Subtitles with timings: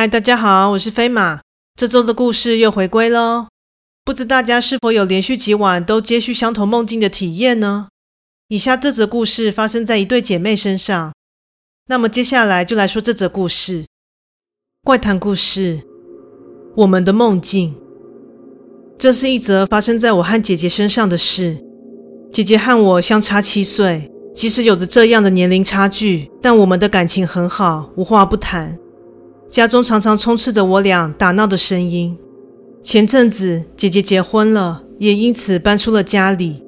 [0.00, 1.42] 嗨，大家好，我是飞马。
[1.76, 3.48] 这周的故事又回归喽。
[4.02, 7.88] 不知大家是否有连续几晚都接续相同梦境的体验呢？
[8.48, 11.12] 以下这则故事发生在一对姐妹身上。
[11.88, 13.84] 那么接下来就来说这则故事。
[14.82, 15.82] 怪谈故事：
[16.76, 17.76] 我们的梦境。
[18.96, 21.62] 这是一则发生在我和姐姐身上的事。
[22.32, 28.78] 姐姐和我相差七岁，即使有着这样的年龄差距，但我们的感情很好，无话不谈。
[29.50, 32.16] 家中常常充斥着我俩打闹的声音。
[32.84, 36.62] 前阵子姐姐结婚了，也因此搬出了家里。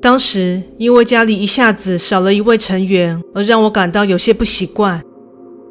[0.00, 5.02] 当时因为家里一下子少了一位成员，而让我感到有些不习惯。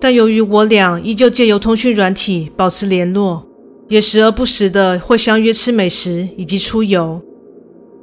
[0.02, 3.48] 但由于我俩依旧借由通讯软体保持联络，
[3.88, 7.22] 也时而不时的会相约吃美食以及出游。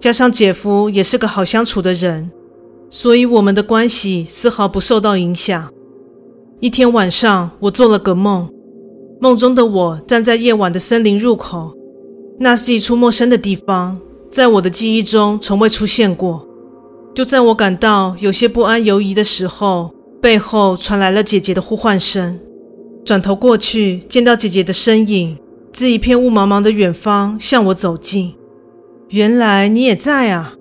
[0.00, 2.30] 加上姐夫也是个好相处的人，
[2.88, 5.70] 所以我们的关系丝毫不受到影响。
[6.58, 8.48] 一天晚上，我做了个梦，
[9.20, 11.76] 梦中的我站在夜晚的森林入口，
[12.40, 14.00] 那是一处陌生的地方，
[14.30, 16.48] 在我的记忆中从未出现过。
[17.14, 19.90] 就在我感到有些不安、犹疑的时候，
[20.22, 22.40] 背后传来了姐姐的呼唤声。
[23.04, 25.36] 转头过去，见到姐姐的身影
[25.74, 28.34] 自一片雾茫茫的远方向我走近。
[29.10, 30.54] 原来你也在啊！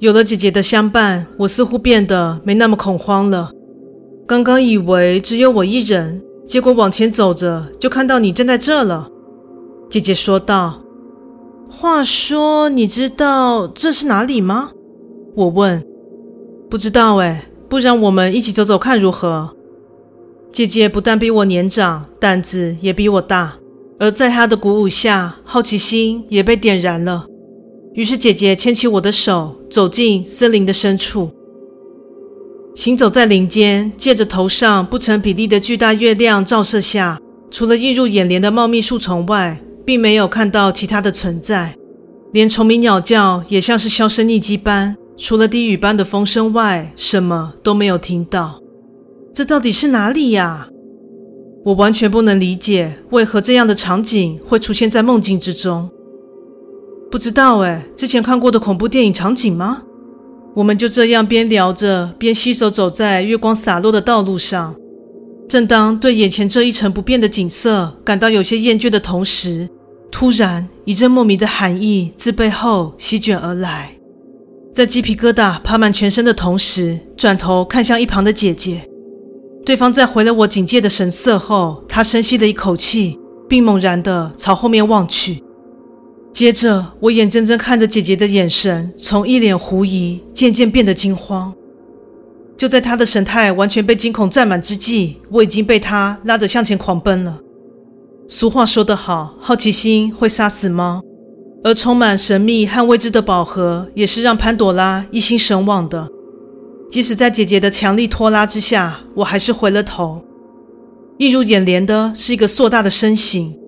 [0.00, 3.52] 有了姐姐的相伴，我似乎变得没那么恐慌了。
[4.28, 9.08] 刚刚以为只有我一人，结果往前走着就看到你站在这了。”
[9.88, 10.82] 姐姐说道。
[11.70, 14.72] “话说，你知道这是哪里吗？”
[15.34, 15.82] 我问。
[16.68, 19.56] “不知道哎，不然我们一起走走看如何？”
[20.52, 23.56] 姐姐不但比我年长，胆子也比我大，
[23.98, 27.24] 而在她的鼓舞下，好奇心也被点燃了。
[27.94, 31.30] 于是姐姐牵起我的手，走进森林的深处。
[32.78, 37.20] 行走在林间，借着头上不成比例的巨大月亮照射下，
[37.50, 41.74] 除了映入眼帘的茂密树丛外，并没有看到其他的存在。
[42.32, 48.60] 连虫鸣鸟叫也像是销声匿迹般，除了低语般的风声外，什么都没有听到。
[49.34, 50.68] 这到底是哪里呀？
[51.64, 55.90] 我完全不能理解，为何这样的场景会出现在梦境之中。
[57.10, 59.82] 不知道哎，之前看过的恐怖电影场景吗？
[60.58, 64.74] 我们就这样边聊着，边携手走在月光洒落的道路上。
[65.48, 69.68] 正当对眼前这一成不变的景色感到有些厌倦的同时，
[70.10, 73.92] 突然一阵莫名的寒意自背后席卷而来。
[74.74, 78.82] 在鸡皮疙瘩爬满全身的同时，转头看向一旁的姐姐。
[79.64, 83.16] 对方在回了我警戒的神色后，她深吸了一口气，
[83.48, 85.40] 并猛然地朝后面望去。
[86.38, 91.52] 接着，我眼睁睁看着姐姐的眼神从一脸狐疑渐渐变得惊慌。
[92.56, 97.40] 就在她的神态完全被惊恐占满之际，我已经被她拉着向前狂奔了。
[98.28, 101.02] 俗话说得好，好奇心会杀死猫，
[101.64, 106.08] 而充满神秘和未知的宝盒也是让潘朵拉一心神往的。
[106.88, 110.24] 即使在姐姐的强力拖拉之下，我还是回了头。
[111.18, 113.58] 映入眼帘的是一个硕大的身形，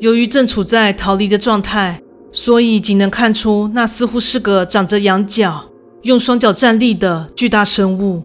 [0.00, 2.02] 由于正处在逃离的状态。
[2.30, 5.64] 所以仅能看出，那似乎是个长着羊角、
[6.02, 8.22] 用双脚站立的巨大生物。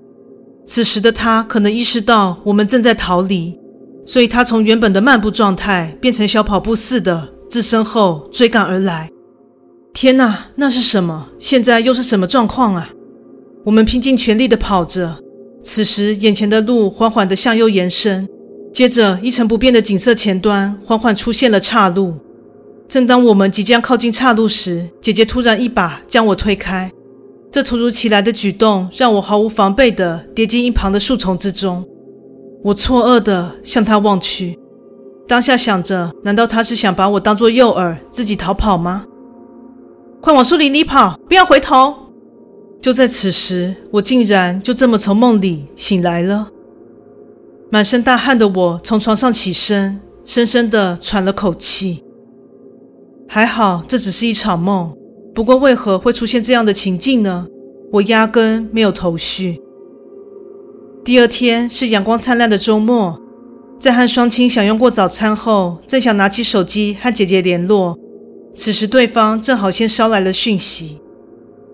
[0.66, 3.58] 此时的他可能意识到我们正在逃离，
[4.06, 9.10] 所以他从原本的漫步状态变成小跑步似的自身后追赶而来。
[9.94, 11.28] 天哪，那是什么？
[11.38, 12.90] 现在又是什么状况啊？
[13.64, 15.18] 我们拼尽全力地跑着，
[15.62, 18.28] 此时眼前的路缓缓地向右延伸，
[18.74, 22.18] 接着一成不变的景色前端缓缓出现了岔路。
[22.94, 26.92] 正当我们即将靠近岔路时，姐姐突然一把将我推开。
[27.52, 31.84] 这突如其来的举动让我毫无防备地跌进一旁的树丛之中。
[32.64, 34.60] 我错愕地向她望去，
[35.28, 39.08] 当下想着：难道她是想把我当作诱饵，自己逃跑吗？
[40.22, 41.96] 快往树林里跑，不要回头！
[42.80, 46.50] 就在此时，我竟然就这么从梦里醒来了。
[47.72, 52.03] 满身大汗的我从床上起身，深深地喘了口气。
[53.34, 54.96] 还好，这只是一场梦。
[55.34, 57.48] 不过，为何会出现这样的情境呢？
[57.94, 59.60] 我压根没有头绪。
[61.04, 63.20] 第二天是阳光灿烂的周末，
[63.80, 67.98] 在和双亲享用过早餐后，正想拿起手机和姐姐联络，
[68.54, 71.02] 此时对方正好先捎来了讯息：“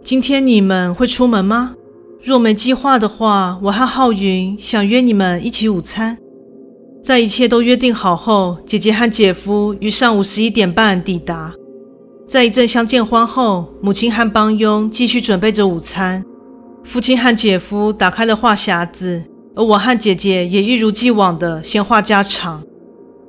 [0.02, 1.76] 今天你们会出门吗？
[2.22, 6.20] 若没计划的话，我和浩云想约你们一起午餐。”
[7.02, 11.54] 在一切都约定好后，姐姐和姐夫于上午十一点半抵达。
[12.28, 16.24] 在一阵相见欢后，母亲和帮佣继续准备着午餐。
[16.84, 19.24] 父亲和姐夫打开了话匣子，
[19.56, 22.62] 而我和姐姐也一如既往的闲话家常。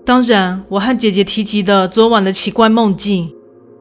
[0.04, 3.30] 当然，我和姐姐提及的昨晚的奇怪梦境，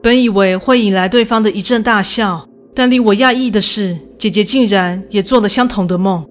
[0.02, 6.24] 本以为会引来对方的一阵大笑，但令我讶异的是，姐姐竟然也做了相同的梦，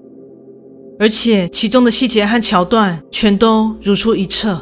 [1.00, 4.62] 而且其中的细节和桥段全都如出一辙。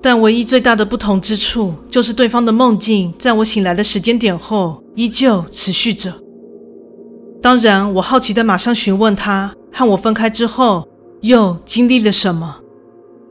[0.00, 6.14] 但唯一最大的不同之处，就是对方的梦境在我醒来的时间点后依旧持续着。
[7.42, 10.88] 当然，我好奇的马上询问他，和我分开之后
[11.22, 12.60] 又经历了什么。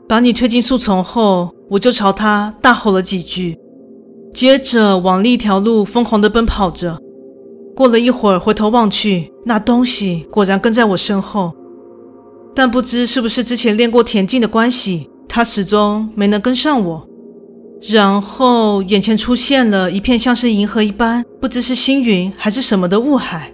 [0.06, 3.56] 把你推进树丛后，我就朝他大吼了几句，
[4.34, 6.98] 接着往另一条路疯狂地奔跑着。
[7.74, 11.52] 过了一会儿，回头望去，那东西果然跟在我身后，
[12.54, 15.08] 但不知是不是之前练过田径的关系。
[15.32, 17.06] 他始终没能跟上我，
[17.88, 23.52] 然后眼前出现了一片像是银河一般，不知是星云还是什么的雾海。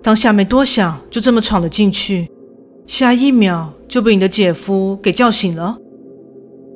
[0.00, 2.30] 当下没多想，就这么闯了进去，
[2.86, 5.76] 下一秒就被你的姐夫给叫醒了。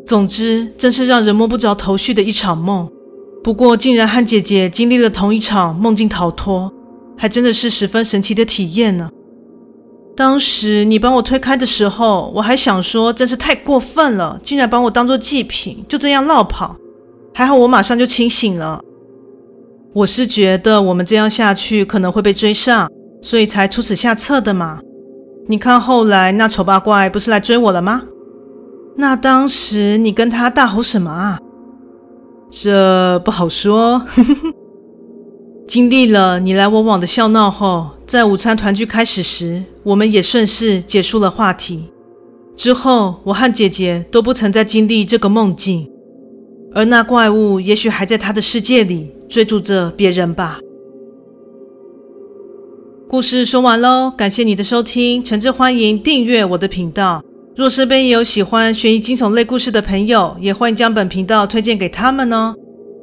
[0.05, 2.91] 总之，真是让人摸不着头绪的一场梦。
[3.45, 6.73] 不过，竟然和姐姐经历了同一场梦境逃脱，
[7.17, 9.09] 还真的是十分神奇的体验呢。
[10.19, 16.75] 当时你把我推开的时候，我还想说真是太过分了，竟然把我当做祭品，就这样落跑。
[17.33, 18.81] 还好我马上就清醒了。
[19.93, 22.91] 我是觉得我们这样下去可能会被追上，
[23.23, 24.81] 所以才出此下策的嘛。
[25.47, 28.03] 你看后来那丑八怪不是来追我了吗？
[28.97, 31.39] 那当时你跟他大吼什么啊？
[32.51, 34.03] 这不好说。
[35.69, 41.89] 经历了你来我往的笑闹后，在午餐团聚开始时，我们也顺势结束了话题。
[42.55, 45.91] 之后，我和姐姐都不曾再经历这个梦境，
[46.75, 50.61] 而那怪物也许还在他的世界里追逐着别人吧。
[53.09, 57.25] 故事说完喽，感谢你的收听，诚挚欢迎订阅我的频道。
[57.57, 62.55] 若身边也有喜欢悬疑惊悚类故事的朋友，也欢迎将本频道推荐给他们哦。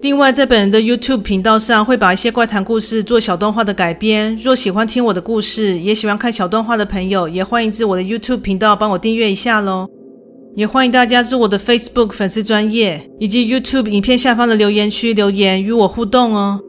[0.06, 4.36] 另外，在本人的 YouTube 频道上，会把一些怪谈故事做小动画的改编。
[4.36, 9.88] 若喜欢听我的故事，也喜欢看小动画的朋友，也欢迎至我的 YouTube 频道帮我订阅一下喽。
[10.56, 16.60] 也欢迎大家至我的 Facebook 粉丝专页以及 YouTube 影片下方的留言区留言与我互动哦。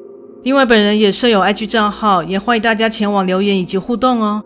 [0.43, 4.43] 另外，本人也设有 IG 账号，也欢迎大家前往留言以及互动哦。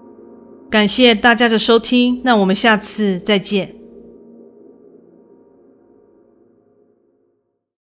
[0.69, 3.80] 感谢大家的收听，那我们下次再见。